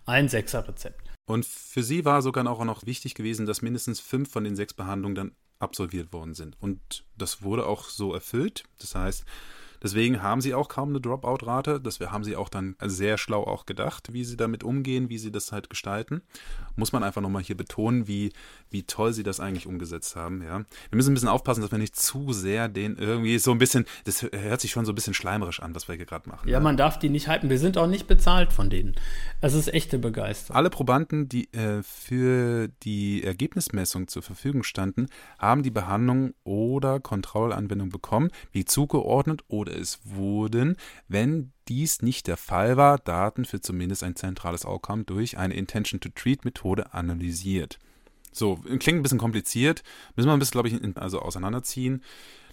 [0.07, 1.05] Ein Sechser-Rezept.
[1.27, 4.75] Und für sie war sogar auch noch wichtig gewesen, dass mindestens fünf von den sechs
[4.75, 6.57] Behandlungen dann absolviert worden sind.
[6.61, 8.65] Und das wurde auch so erfüllt.
[8.79, 9.25] Das heißt,
[9.85, 11.81] Deswegen haben sie auch kaum eine Dropout-Rate.
[11.81, 15.31] Das haben sie auch dann sehr schlau auch gedacht, wie sie damit umgehen, wie sie
[15.31, 16.23] das halt gestalten.
[16.75, 18.33] Muss man einfach nochmal hier betonen, wie,
[18.71, 20.43] wie toll sie das eigentlich umgesetzt haben.
[20.43, 20.61] Ja.
[20.91, 23.85] Wir müssen ein bisschen aufpassen, dass wir nicht zu sehr den irgendwie so ein bisschen,
[24.05, 26.49] das hört sich schon so ein bisschen schleimerisch an, was wir hier gerade machen.
[26.49, 27.51] Ja, ja, man darf die nicht halten.
[27.51, 28.95] Wir sind auch nicht bezahlt von denen.
[29.43, 30.57] Es ist echte Begeisterung.
[30.57, 37.91] Alle Probanden, die äh, für die Ergebnismessung zur Verfügung standen, haben die Behandlung oder Kontrollanwendung
[37.91, 40.77] bekommen, wie zugeordnet oder es wurden,
[41.09, 46.93] wenn dies nicht der Fall war, Daten für zumindest ein zentrales Outcome durch eine Intention-to-Treat-Methode
[46.93, 47.79] analysiert.
[48.33, 49.83] So, klingt ein bisschen kompliziert,
[50.17, 52.03] müssen wir ein bisschen, glaube ich, also auseinanderziehen.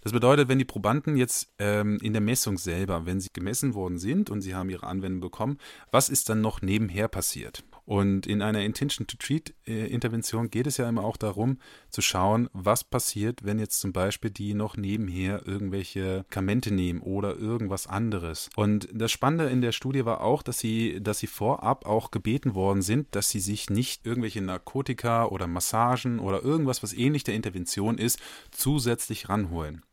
[0.02, 3.98] Das bedeutet, wenn die Probanden jetzt ähm, in der Messung selber, wenn sie gemessen worden
[3.98, 5.58] sind und sie haben ihre Anwendung bekommen,
[5.92, 7.64] was ist dann noch nebenher passiert?
[7.92, 11.58] Und in einer Intention-to-Treat-Intervention geht es ja immer auch darum,
[11.90, 17.36] zu schauen, was passiert, wenn jetzt zum Beispiel die noch nebenher irgendwelche Kamente nehmen oder
[17.36, 18.50] irgendwas anderes.
[18.56, 22.56] Und das Spannende in der Studie war auch, dass sie, dass sie vorab auch gebeten
[22.56, 27.36] worden sind, dass sie sich nicht irgendwelche Narkotika oder Massagen oder irgendwas, was ähnlich der
[27.36, 28.20] Intervention ist,
[28.52, 29.84] zusätzlich ranholen.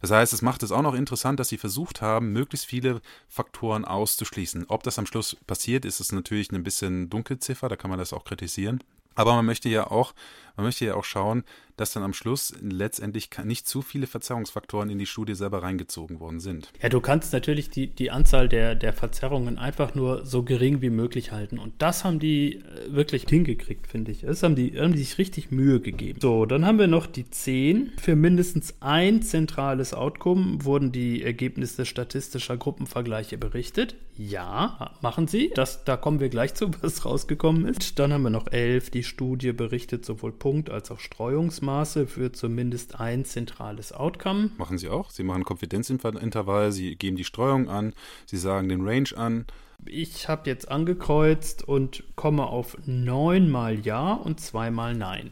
[0.00, 3.84] Das heißt, es macht es auch noch interessant, dass sie versucht haben, möglichst viele Faktoren
[3.84, 4.66] auszuschließen.
[4.68, 8.12] Ob das am Schluss passiert, ist es natürlich ein bisschen Dunkelziffer, da kann man das
[8.12, 8.82] auch kritisieren.
[9.14, 10.14] Aber man möchte ja auch,
[10.56, 11.44] man möchte ja auch schauen,
[11.80, 16.38] dass dann am Schluss letztendlich nicht zu viele Verzerrungsfaktoren in die Studie selber reingezogen worden
[16.38, 16.70] sind.
[16.82, 20.90] Ja, du kannst natürlich die, die Anzahl der, der Verzerrungen einfach nur so gering wie
[20.90, 21.58] möglich halten.
[21.58, 22.60] Und das haben die äh,
[22.94, 24.20] wirklich hingekriegt, finde ich.
[24.20, 26.20] Das haben die, haben die sich richtig Mühe gegeben.
[26.20, 27.92] So, dann haben wir noch die 10.
[27.98, 33.96] Für mindestens ein zentrales Outcome wurden die Ergebnisse statistischer Gruppenvergleiche berichtet.
[34.18, 35.50] Ja, machen sie.
[35.54, 37.98] Das, da kommen wir gleich zu, was rausgekommen ist.
[37.98, 38.90] Dann haben wir noch 11.
[38.90, 41.69] Die Studie berichtet sowohl Punkt- als auch Streuungsmaßnahmen.
[41.70, 44.50] Maße für zumindest ein zentrales Outcome.
[44.58, 45.10] Machen Sie auch.
[45.10, 47.94] Sie machen Konfidenzintervall, Sie geben die Streuung an,
[48.26, 49.46] Sie sagen den Range an.
[49.86, 55.30] Ich habe jetzt angekreuzt und komme auf neunmal Ja und zweimal Nein.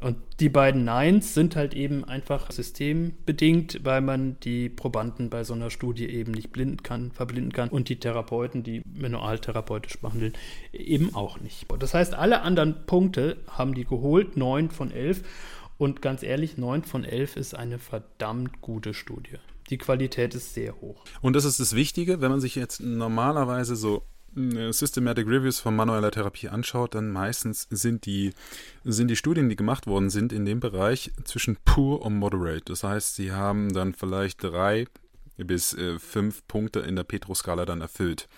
[0.00, 5.54] Und die beiden Neins sind halt eben einfach systembedingt, weil man die Probanden bei so
[5.54, 10.34] einer Studie eben nicht blinden kann, verblinden kann und die Therapeuten, die manualtherapeutisch behandeln,
[10.72, 11.66] eben auch nicht.
[11.78, 15.22] Das heißt, alle anderen Punkte haben die geholt, neun von elf.
[15.78, 19.38] Und ganz ehrlich, 9 von 11 ist eine verdammt gute Studie.
[19.70, 21.02] Die Qualität ist sehr hoch.
[21.20, 24.02] Und das ist das Wichtige, wenn man sich jetzt normalerweise so
[24.36, 28.32] äh, Systematic Reviews von manueller Therapie anschaut, dann meistens sind die,
[28.84, 32.64] sind die Studien, die gemacht worden sind, in dem Bereich zwischen Poor und Moderate.
[32.66, 34.86] Das heißt, sie haben dann vielleicht drei
[35.36, 38.28] bis äh, fünf Punkte in der Petro-Skala dann erfüllt.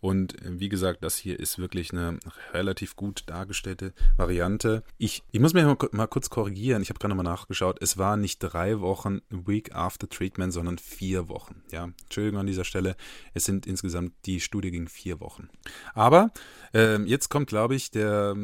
[0.00, 2.18] Und äh, wie gesagt, das hier ist wirklich eine
[2.52, 4.82] relativ gut dargestellte Variante.
[4.96, 6.82] Ich, ich muss mich mal, mal kurz korrigieren.
[6.82, 7.78] Ich habe gerade mal nachgeschaut.
[7.80, 11.62] Es war nicht drei Wochen Week after Treatment, sondern vier Wochen.
[11.70, 12.96] Ja, Entschuldigung an dieser Stelle.
[13.34, 15.48] Es sind insgesamt, die Studie ging vier Wochen.
[15.94, 16.30] Aber
[16.74, 18.36] äh, jetzt kommt, glaube ich, der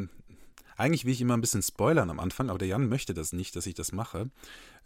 [0.76, 3.56] eigentlich will ich immer ein bisschen spoilern am Anfang, aber der Jan möchte das nicht,
[3.56, 4.30] dass ich das mache.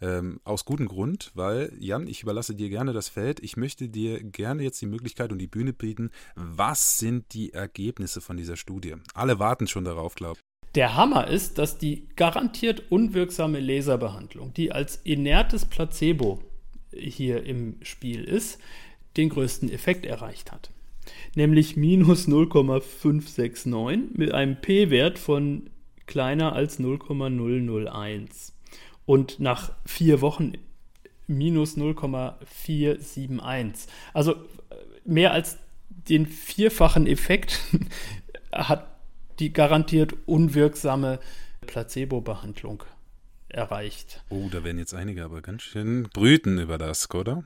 [0.01, 3.41] Ähm, aus gutem Grund, weil, Jan, ich überlasse dir gerne das Feld.
[3.41, 6.11] Ich möchte dir gerne jetzt die Möglichkeit und die Bühne bieten.
[6.35, 8.95] Was sind die Ergebnisse von dieser Studie?
[9.13, 10.41] Alle warten schon darauf, glaube ich.
[10.75, 16.39] Der Hammer ist, dass die garantiert unwirksame Laserbehandlung, die als inertes Placebo
[16.91, 18.59] hier im Spiel ist,
[19.17, 20.69] den größten Effekt erreicht hat.
[21.35, 25.69] Nämlich minus 0,569 mit einem P-Wert von
[26.09, 28.53] kleiner als 0,001
[29.05, 30.53] und nach vier Wochen
[31.27, 33.87] minus 0,471.
[34.11, 34.37] Also äh,
[35.05, 37.59] mehr als den vierfachen Effekt
[38.51, 38.87] hat
[39.37, 41.19] die garantiert unwirksame
[41.67, 42.81] Placebo-Behandlung
[43.49, 44.23] erreicht.
[44.29, 47.43] Oh, da werden jetzt einige aber ganz schön brüten über das, oder?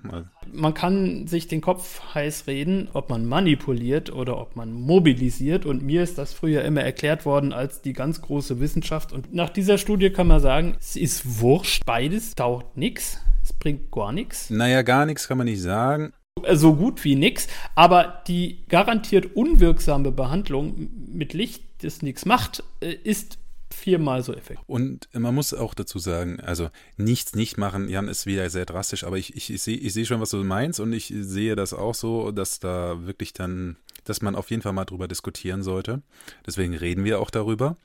[0.51, 5.65] Man kann sich den Kopf heiß reden, ob man manipuliert oder ob man mobilisiert.
[5.65, 9.13] Und mir ist das früher immer erklärt worden als die ganz große Wissenschaft.
[9.13, 13.19] Und nach dieser Studie kann man sagen, es ist wurscht, beides taucht nichts.
[13.43, 14.49] Es bringt gar nichts.
[14.49, 16.13] Naja, gar nichts kann man nicht sagen.
[16.51, 17.47] So gut wie nichts.
[17.75, 23.37] Aber die garantiert unwirksame Behandlung mit Licht, das nichts macht, äh, ist
[23.73, 24.63] viermal so effektiv.
[24.67, 29.03] Und man muss auch dazu sagen, also nichts nicht machen, Jan ist wieder sehr drastisch,
[29.03, 31.73] aber ich, ich, ich sehe ich seh schon, was du meinst und ich sehe das
[31.73, 36.01] auch so, dass da wirklich dann, dass man auf jeden Fall mal drüber diskutieren sollte.
[36.45, 37.77] Deswegen reden wir auch darüber.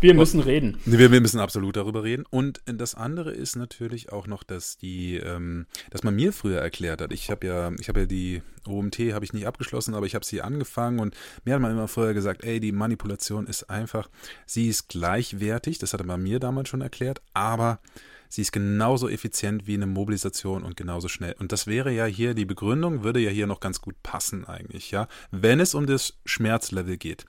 [0.00, 0.78] Wir müssen reden.
[0.84, 2.24] Wir, wir, müssen absolut darüber reden.
[2.28, 7.00] Und das andere ist natürlich auch noch, dass die, ähm, dass man mir früher erklärt
[7.00, 7.12] hat.
[7.12, 10.24] Ich habe ja, ich habe ja die OMT habe ich nicht abgeschlossen, aber ich habe
[10.24, 14.08] sie angefangen und mir hat man immer vorher gesagt, ey, die Manipulation ist einfach,
[14.44, 15.78] sie ist gleichwertig.
[15.78, 17.78] Das hatte man mir damals schon erklärt, aber
[18.36, 21.34] Sie ist genauso effizient wie eine Mobilisation und genauso schnell.
[21.38, 24.90] Und das wäre ja hier, die Begründung würde ja hier noch ganz gut passen eigentlich,
[24.90, 25.08] ja.
[25.30, 27.24] Wenn es um das Schmerzlevel geht.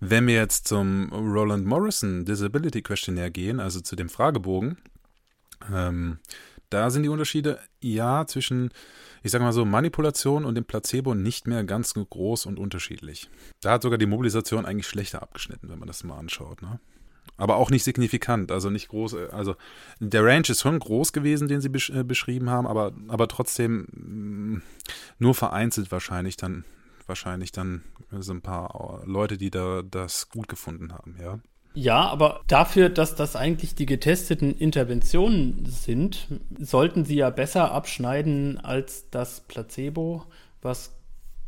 [0.00, 4.78] Wenn wir jetzt zum Roland Morrison Disability Questionnaire gehen, also zu dem Fragebogen,
[5.70, 6.20] ähm,
[6.70, 8.70] da sind die Unterschiede ja zwischen,
[9.22, 13.28] ich sage mal so, Manipulation und dem Placebo nicht mehr ganz groß und unterschiedlich.
[13.60, 16.62] Da hat sogar die Mobilisation eigentlich schlechter abgeschnitten, wenn man das mal anschaut.
[16.62, 16.80] Ne?
[17.36, 19.14] Aber auch nicht signifikant, also nicht groß.
[19.30, 19.56] Also
[20.00, 23.86] der Range ist schon groß gewesen, den sie besch äh, beschrieben haben, aber, aber trotzdem
[23.92, 24.62] mh, mm,
[25.18, 26.64] nur vereinzelt wahrscheinlich dann
[27.06, 31.38] wahrscheinlich dann so ein paar Leute, die da das gut gefunden haben, ja.
[31.74, 36.26] Ja, aber dafür, dass das eigentlich die getesteten Interventionen sind,
[36.58, 40.24] sollten sie ja besser abschneiden als das Placebo,
[40.62, 40.95] was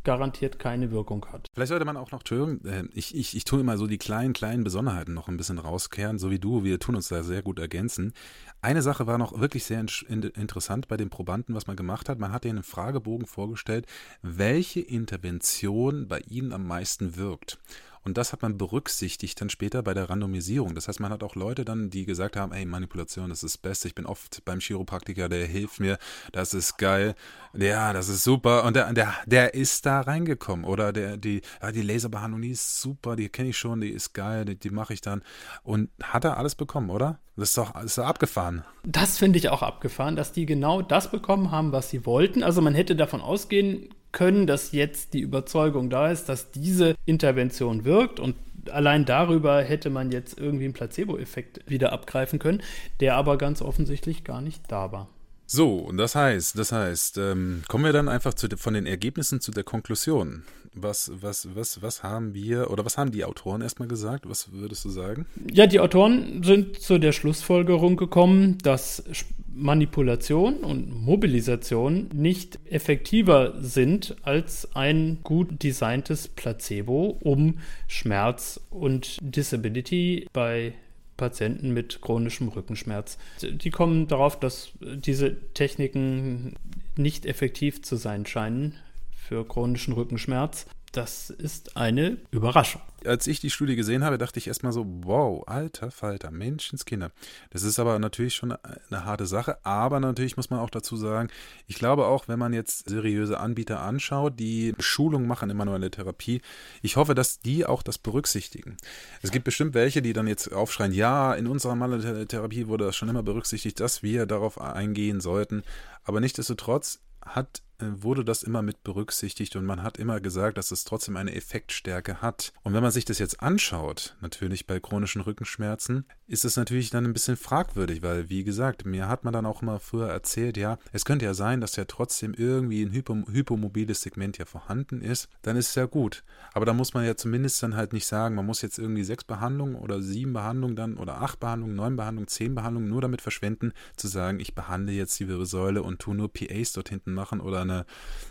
[0.09, 1.45] garantiert keine Wirkung hat.
[1.53, 4.33] Vielleicht sollte man auch noch, Entschuldigung, äh, ich, ich, ich tue immer so die kleinen,
[4.33, 7.59] kleinen Besonderheiten noch ein bisschen rauskehren, so wie du, wir tun uns da sehr gut
[7.59, 8.13] ergänzen.
[8.59, 12.17] Eine Sache war noch wirklich sehr in, interessant bei den Probanden, was man gemacht hat.
[12.17, 13.85] Man hat ihnen einen Fragebogen vorgestellt,
[14.23, 17.59] welche Intervention bei ihnen am meisten wirkt.
[18.03, 20.75] Und das hat man berücksichtigt dann später bei der Randomisierung.
[20.75, 23.57] Das heißt, man hat auch Leute dann, die gesagt haben, ey, Manipulation, das ist das
[23.57, 23.87] Beste.
[23.87, 25.97] Ich bin oft beim Chiropraktiker, der hilft mir,
[26.31, 27.15] das ist geil.
[27.53, 28.63] Ja, das ist super.
[28.63, 30.65] Und der, der, der ist da reingekommen.
[30.65, 34.13] Oder der, die, ja, die Laserbehandlung, die ist super, die kenne ich schon, die ist
[34.13, 35.21] geil, die, die mache ich dann.
[35.63, 37.19] Und hat er alles bekommen, oder?
[37.35, 38.63] Das ist doch, ist doch abgefahren.
[38.83, 42.43] Das finde ich auch abgefahren, dass die genau das bekommen haben, was sie wollten.
[42.43, 47.85] Also man hätte davon ausgehen können, dass jetzt die Überzeugung da ist, dass diese Intervention
[47.85, 48.35] wirkt und
[48.71, 52.61] allein darüber hätte man jetzt irgendwie einen Placebo-Effekt wieder abgreifen können,
[52.99, 55.07] der aber ganz offensichtlich gar nicht da war.
[55.51, 59.41] So, und das heißt, das heißt, ähm, kommen wir dann einfach zu, von den Ergebnissen
[59.41, 60.43] zu der Konklusion.
[60.75, 64.29] Was, was, was, was haben wir oder was haben die Autoren erstmal gesagt?
[64.29, 65.25] Was würdest du sagen?
[65.51, 69.03] Ja, die Autoren sind zu der Schlussfolgerung gekommen, dass
[69.51, 77.57] Manipulation und Mobilisation nicht effektiver sind als ein gut designtes Placebo, um
[77.87, 80.75] Schmerz und Disability bei
[81.19, 83.17] Patienten mit chronischem Rückenschmerz.
[83.41, 86.55] Die kommen darauf, dass diese Techniken
[86.95, 88.75] nicht effektiv zu sein scheinen
[89.11, 92.81] für chronischen Rückenschmerz das ist eine Überraschung.
[93.05, 97.11] Als ich die Studie gesehen habe, dachte ich erstmal so, wow, alter Falter, Menschenskinder.
[97.49, 101.29] Das ist aber natürlich schon eine harte Sache, aber natürlich muss man auch dazu sagen,
[101.67, 106.41] ich glaube auch, wenn man jetzt seriöse Anbieter anschaut, die Schulung machen in manuelle Therapie,
[106.81, 108.75] ich hoffe, dass die auch das berücksichtigen.
[109.21, 112.97] Es gibt bestimmt welche, die dann jetzt aufschreien, ja, in unserer manuellen Therapie wurde das
[112.97, 115.63] schon immer berücksichtigt, dass wir darauf eingehen sollten,
[116.03, 120.83] aber nichtsdestotrotz hat wurde das immer mit berücksichtigt und man hat immer gesagt, dass es
[120.83, 122.53] trotzdem eine Effektstärke hat.
[122.63, 127.05] Und wenn man sich das jetzt anschaut, natürlich bei chronischen Rückenschmerzen, ist es natürlich dann
[127.05, 130.77] ein bisschen fragwürdig, weil, wie gesagt, mir hat man dann auch immer früher erzählt, ja,
[130.91, 135.29] es könnte ja sein, dass ja trotzdem irgendwie ein hypo hypomobiles Segment ja vorhanden ist,
[135.41, 136.23] dann ist es ja gut.
[136.53, 139.23] Aber da muss man ja zumindest dann halt nicht sagen, man muss jetzt irgendwie sechs
[139.23, 143.73] Behandlungen oder sieben Behandlungen dann oder acht Behandlungen, neun Behandlungen, zehn Behandlungen nur damit verschwenden,
[143.95, 147.65] zu sagen, ich behandle jetzt die Wirbelsäule und tue nur PAs dort hinten machen oder
[147.69, 147.85] eine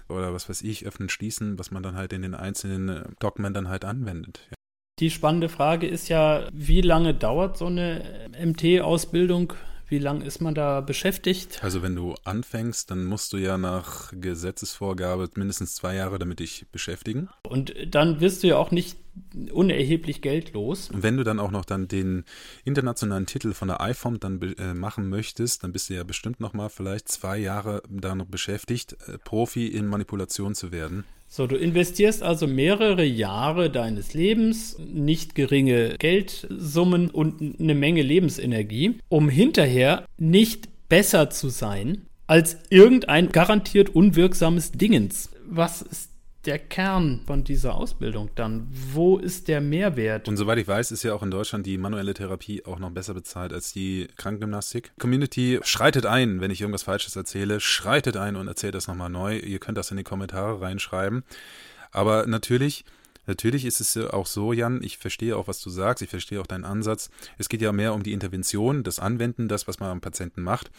[0.08, 3.54] oder was weiß ich, öffnen, schließen, was man dann halt in den einzelnen äh, Dogmen
[3.54, 4.40] dann halt anwendet.
[4.50, 4.54] Ja.
[4.98, 9.52] Die spannende Frage ist ja, wie lange dauert so eine MT-Ausbildung?
[9.86, 11.60] Wie lange ist man da beschäftigt?
[11.62, 16.66] Also wenn du anfängst, dann musst du ja nach Gesetzesvorgabe mindestens zwei Jahre damit dich
[16.72, 17.28] beschäftigen.
[17.48, 18.98] Und dann wirst du ja auch nicht
[19.52, 20.90] unerheblich Geld los.
[20.90, 22.24] Und wenn du dann auch noch dann den
[22.64, 26.52] internationalen Titel von der iPhone dann äh, machen möchtest, dann bist du ja bestimmt noch
[26.52, 31.04] mal vielleicht zwei Jahre da noch beschäftigt, äh, Profi in Manipulation zu werden.
[31.30, 38.98] So, du investierst also mehrere Jahre deines Lebens, nicht geringe Geldsummen und eine Menge Lebensenergie,
[39.08, 45.30] um hinterher nicht besser zu sein als irgendein garantiert unwirksames Dingens.
[45.46, 46.10] Was ist
[46.44, 48.68] der Kern von dieser Ausbildung dann?
[48.70, 50.28] Wo ist der Mehrwert?
[50.28, 53.14] Und soweit ich weiß, ist ja auch in Deutschland die manuelle Therapie auch noch besser
[53.14, 54.92] bezahlt als die Krankengymnastik.
[54.98, 59.38] Community schreitet ein, wenn ich irgendwas Falsches erzähle, schreitet ein und erzählt das nochmal neu.
[59.38, 61.24] Ihr könnt das in die Kommentare reinschreiben.
[61.90, 62.84] Aber natürlich
[63.28, 66.46] Natürlich ist es auch so, Jan, ich verstehe auch, was du sagst, ich verstehe auch
[66.46, 67.10] deinen Ansatz.
[67.36, 70.70] Es geht ja mehr um die Intervention, das Anwenden, das, was man am Patienten macht.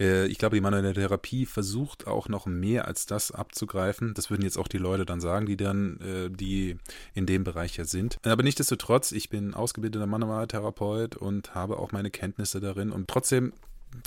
[0.00, 4.14] Äh, ich glaube, die manuelle Therapie versucht auch noch mehr als das abzugreifen.
[4.14, 6.76] Das würden jetzt auch die Leute dann sagen, die dann, äh, die
[7.14, 8.18] in dem Bereich ja sind.
[8.24, 13.52] Aber nichtsdestotrotz, ich bin ausgebildeter Manualtherapeut und habe auch meine Kenntnisse darin und trotzdem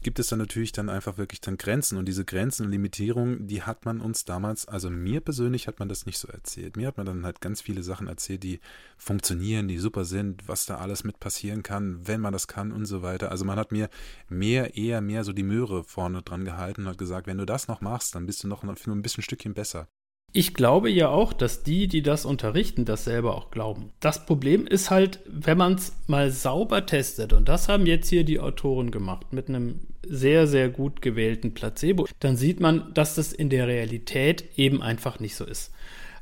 [0.03, 3.63] gibt es dann natürlich dann einfach wirklich dann Grenzen und diese Grenzen und Limitierungen, die
[3.63, 6.77] hat man uns damals, also mir persönlich hat man das nicht so erzählt.
[6.77, 8.59] Mir hat man dann halt ganz viele Sachen erzählt, die
[8.97, 12.85] funktionieren, die super sind, was da alles mit passieren kann, wenn man das kann und
[12.85, 13.31] so weiter.
[13.31, 13.89] Also man hat mir
[14.29, 17.67] mehr, eher mehr so die Möhre vorne dran gehalten und hat gesagt, wenn du das
[17.67, 19.87] noch machst, dann bist du noch ein bisschen Stückchen besser.
[20.37, 23.93] Ich glaube ja auch, dass die, die das unterrichten, das selber auch glauben.
[24.01, 28.25] Das Problem ist halt, wenn man es mal sauber testet, und das haben jetzt hier
[28.25, 33.31] die Autoren gemacht, mit einem sehr, sehr gut gewählten Placebo, dann sieht man, dass das
[33.31, 35.71] in der Realität eben einfach nicht so ist.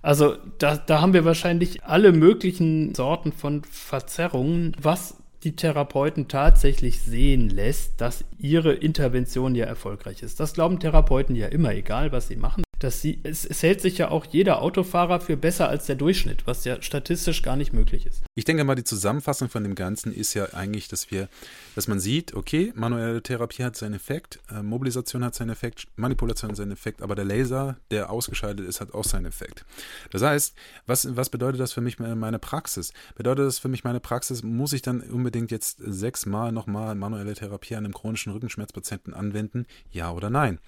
[0.03, 7.01] Also da, da haben wir wahrscheinlich alle möglichen Sorten von Verzerrungen, was die Therapeuten tatsächlich
[7.01, 10.39] sehen lässt, dass ihre Intervention ja erfolgreich ist.
[10.39, 13.97] Das glauben Therapeuten ja immer, egal was sie machen dass sie, es, es, hält sich
[13.97, 18.05] ja auch jeder Autofahrer für besser als der Durchschnitt, was ja statistisch gar nicht möglich
[18.05, 18.23] ist.
[18.35, 21.29] Ich denke mal, die Zusammenfassung von dem Ganzen ist ja eigentlich, dass wir,
[21.75, 26.51] dass man sieht, okay, manuelle Therapie hat seinen Effekt, äh, Mobilisation hat seinen Effekt, Manipulation
[26.51, 29.65] hat seinen Effekt, aber der Laser, der ausgeschaltet ist, hat auch seinen Effekt.
[30.11, 32.93] Das heißt, was, was bedeutet das für mich meine Praxis?
[33.15, 37.75] Bedeutet das für mich meine Praxis, muss ich dann unbedingt jetzt sechsmal nochmal manuelle Therapie
[37.75, 39.65] an einem chronischen Rückenschmerzpatienten anwenden?
[39.91, 40.59] Ja oder nein?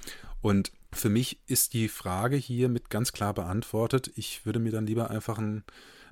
[0.45, 4.11] Und für mich ist die Frage hier mit ganz klar beantwortet.
[4.13, 5.63] Ich würde mir dann lieber einfach einen,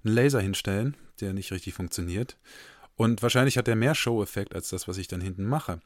[0.04, 2.36] einen Laser hinstellen, der nicht richtig funktioniert.
[2.96, 5.82] Und wahrscheinlich hat der mehr Show-Effekt als das, was ich dann hinten mache.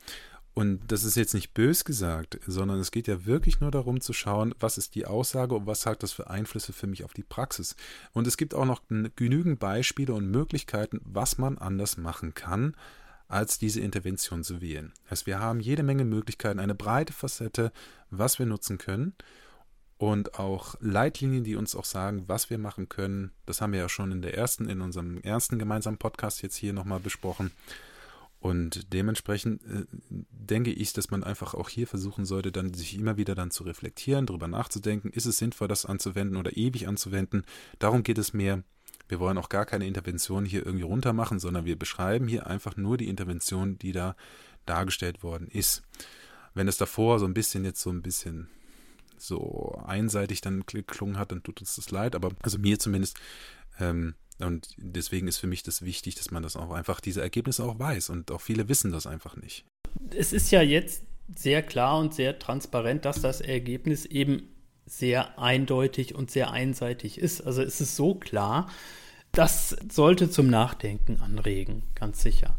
[0.54, 4.14] Und das ist jetzt nicht bös gesagt, sondern es geht ja wirklich nur darum zu
[4.14, 7.24] schauen, was ist die Aussage und was hat das für Einflüsse für mich auf die
[7.24, 7.76] Praxis.
[8.14, 8.82] Und es gibt auch noch
[9.18, 12.78] genügend Beispiele und Möglichkeiten, was man anders machen kann,
[13.28, 14.94] als diese Intervention zu wählen.
[15.04, 17.72] Das heißt, wir haben jede Menge Möglichkeiten, eine breite Facette,
[18.10, 19.14] was wir nutzen können
[19.98, 23.32] und auch Leitlinien, die uns auch sagen, was wir machen können.
[23.46, 26.74] Das haben wir ja schon in der ersten, in unserem ersten gemeinsamen Podcast jetzt hier
[26.74, 27.52] nochmal besprochen.
[28.40, 33.18] Und dementsprechend äh, denke ich, dass man einfach auch hier versuchen sollte, dann sich immer
[33.18, 37.44] wieder dann zu reflektieren, darüber nachzudenken, ist es sinnvoll, das anzuwenden oder ewig anzuwenden.
[37.80, 38.64] Darum geht es mehr.
[39.08, 42.98] Wir wollen auch gar keine Intervention hier irgendwie runtermachen, sondern wir beschreiben hier einfach nur
[42.98, 44.16] die Intervention, die da
[44.66, 45.84] dargestellt worden ist.
[46.54, 48.50] Wenn es davor so ein bisschen jetzt so ein bisschen
[49.18, 53.20] so einseitig dann geklungen hat, dann tut uns das leid, aber also mir zumindest.
[53.80, 57.64] Ähm, und deswegen ist für mich das wichtig, dass man das auch einfach, diese Ergebnisse
[57.64, 58.10] auch weiß.
[58.10, 59.66] Und auch viele wissen das einfach nicht.
[60.12, 61.04] Es ist ja jetzt
[61.36, 64.50] sehr klar und sehr transparent, dass das Ergebnis eben
[64.88, 67.42] sehr eindeutig und sehr einseitig ist.
[67.42, 68.70] Also es ist so klar,
[69.32, 72.56] das sollte zum Nachdenken anregen, ganz sicher.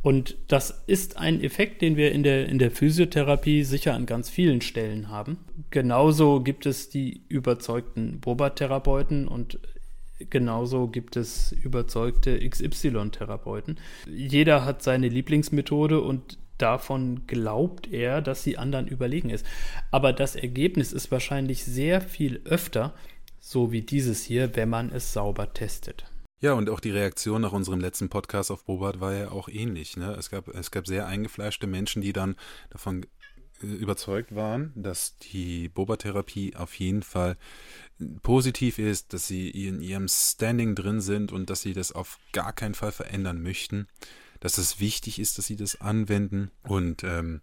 [0.00, 4.28] Und das ist ein Effekt, den wir in der, in der Physiotherapie sicher an ganz
[4.28, 5.38] vielen Stellen haben.
[5.70, 9.58] Genauso gibt es die überzeugten Boba-Therapeuten und
[10.30, 13.78] genauso gibt es überzeugte XY-Therapeuten.
[14.06, 19.44] Jeder hat seine Lieblingsmethode und davon glaubt er, dass sie anderen überlegen ist.
[19.90, 22.94] Aber das Ergebnis ist wahrscheinlich sehr viel öfter
[23.44, 26.06] so wie dieses hier, wenn man es sauber testet.
[26.40, 29.96] Ja, und auch die Reaktion nach unserem letzten Podcast auf Bobat war ja auch ähnlich.
[29.98, 30.12] Ne?
[30.12, 32.36] Es, gab, es gab sehr eingefleischte Menschen, die dann
[32.70, 33.06] davon
[33.62, 37.36] äh, überzeugt waren, dass die Boba-Therapie auf jeden Fall
[38.22, 42.54] positiv ist, dass sie in ihrem Standing drin sind und dass sie das auf gar
[42.54, 43.88] keinen Fall verändern möchten
[44.44, 46.50] dass es wichtig ist, dass sie das anwenden.
[46.64, 47.40] Und ähm,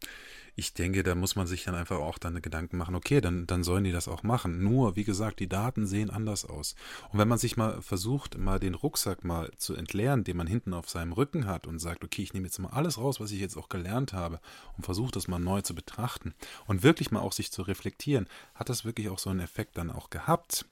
[0.56, 3.64] ich denke, da muss man sich dann einfach auch dann Gedanken machen, okay, dann, dann
[3.64, 4.64] sollen die das auch machen.
[4.64, 6.76] Nur, wie gesagt, die Daten sehen anders aus.
[7.10, 10.76] Und wenn man sich mal versucht, mal den Rucksack mal zu entleeren, den man hinten
[10.76, 13.40] auf seinem Rücken hat und sagt, okay, ich nehme jetzt mal alles raus, was ich
[13.40, 14.40] jetzt auch gelernt habe
[14.78, 16.36] und versuche das mal neu zu betrachten
[16.68, 19.90] und wirklich mal auch sich zu reflektieren, hat das wirklich auch so einen Effekt dann
[19.90, 20.66] auch gehabt?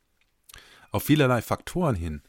[0.92, 2.22] Auf vielerlei Faktoren hin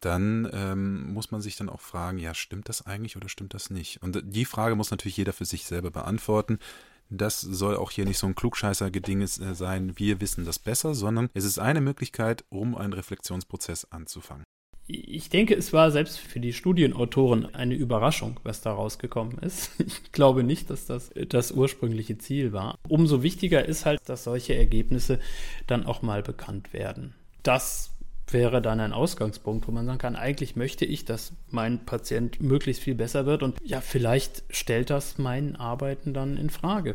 [0.00, 3.70] dann ähm, muss man sich dann auch fragen, ja, stimmt das eigentlich oder stimmt das
[3.70, 4.02] nicht?
[4.02, 6.58] Und die Frage muss natürlich jeder für sich selber beantworten.
[7.08, 11.30] Das soll auch hier nicht so ein Klugscheißer-Gedinges äh, sein, wir wissen das besser, sondern
[11.34, 14.44] es ist eine Möglichkeit, um einen Reflexionsprozess anzufangen.
[14.88, 19.70] Ich denke, es war selbst für die Studienautoren eine Überraschung, was da rausgekommen ist.
[19.80, 22.78] Ich glaube nicht, dass das das ursprüngliche Ziel war.
[22.88, 25.18] Umso wichtiger ist halt, dass solche Ergebnisse
[25.66, 27.14] dann auch mal bekannt werden.
[27.42, 27.95] Das
[28.28, 32.82] wäre dann ein Ausgangspunkt, wo man sagen kann, eigentlich möchte ich, dass mein Patient möglichst
[32.82, 36.94] viel besser wird und ja, vielleicht stellt das mein Arbeiten dann in Frage.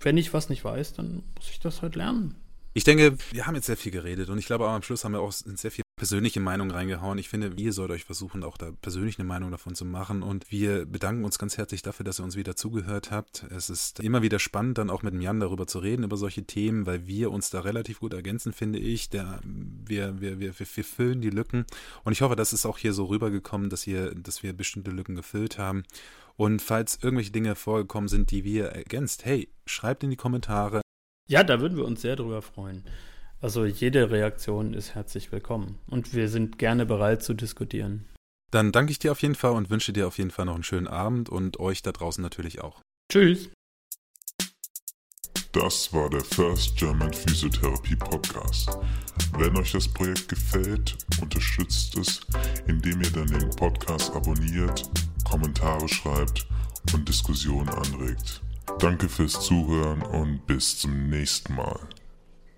[0.00, 2.34] Wenn ich was nicht weiß, dann muss ich das halt lernen.
[2.74, 5.20] Ich denke, wir haben jetzt sehr viel geredet und ich glaube, am Schluss haben wir
[5.20, 7.16] auch sehr viel persönliche Meinung reingehauen.
[7.18, 10.24] Ich finde, ihr sollt euch versuchen, auch da persönlich eine Meinung davon zu machen.
[10.24, 13.44] Und wir bedanken uns ganz herzlich dafür, dass ihr uns wieder zugehört habt.
[13.56, 16.42] Es ist immer wieder spannend, dann auch mit dem Jan darüber zu reden, über solche
[16.42, 19.10] Themen, weil wir uns da relativ gut ergänzen, finde ich.
[19.10, 21.66] Der, wir, wir, wir, wir füllen die Lücken.
[22.02, 25.14] Und ich hoffe, das ist auch hier so rübergekommen, dass, hier, dass wir bestimmte Lücken
[25.14, 25.84] gefüllt haben.
[26.34, 30.80] Und falls irgendwelche Dinge vorgekommen sind, die wir ergänzt, hey, schreibt in die Kommentare,
[31.28, 32.82] ja, da würden wir uns sehr drüber freuen.
[33.42, 38.04] Also jede Reaktion ist herzlich willkommen und wir sind gerne bereit zu diskutieren.
[38.52, 40.62] Dann danke ich dir auf jeden Fall und wünsche dir auf jeden Fall noch einen
[40.62, 42.80] schönen Abend und euch da draußen natürlich auch.
[43.10, 43.50] Tschüss.
[45.50, 48.78] Das war der First German Physiotherapie Podcast.
[49.36, 52.20] Wenn euch das Projekt gefällt, unterstützt es,
[52.68, 54.88] indem ihr dann den Podcast abonniert,
[55.24, 56.46] Kommentare schreibt
[56.94, 58.40] und Diskussionen anregt.
[58.78, 61.80] Danke fürs Zuhören und bis zum nächsten Mal.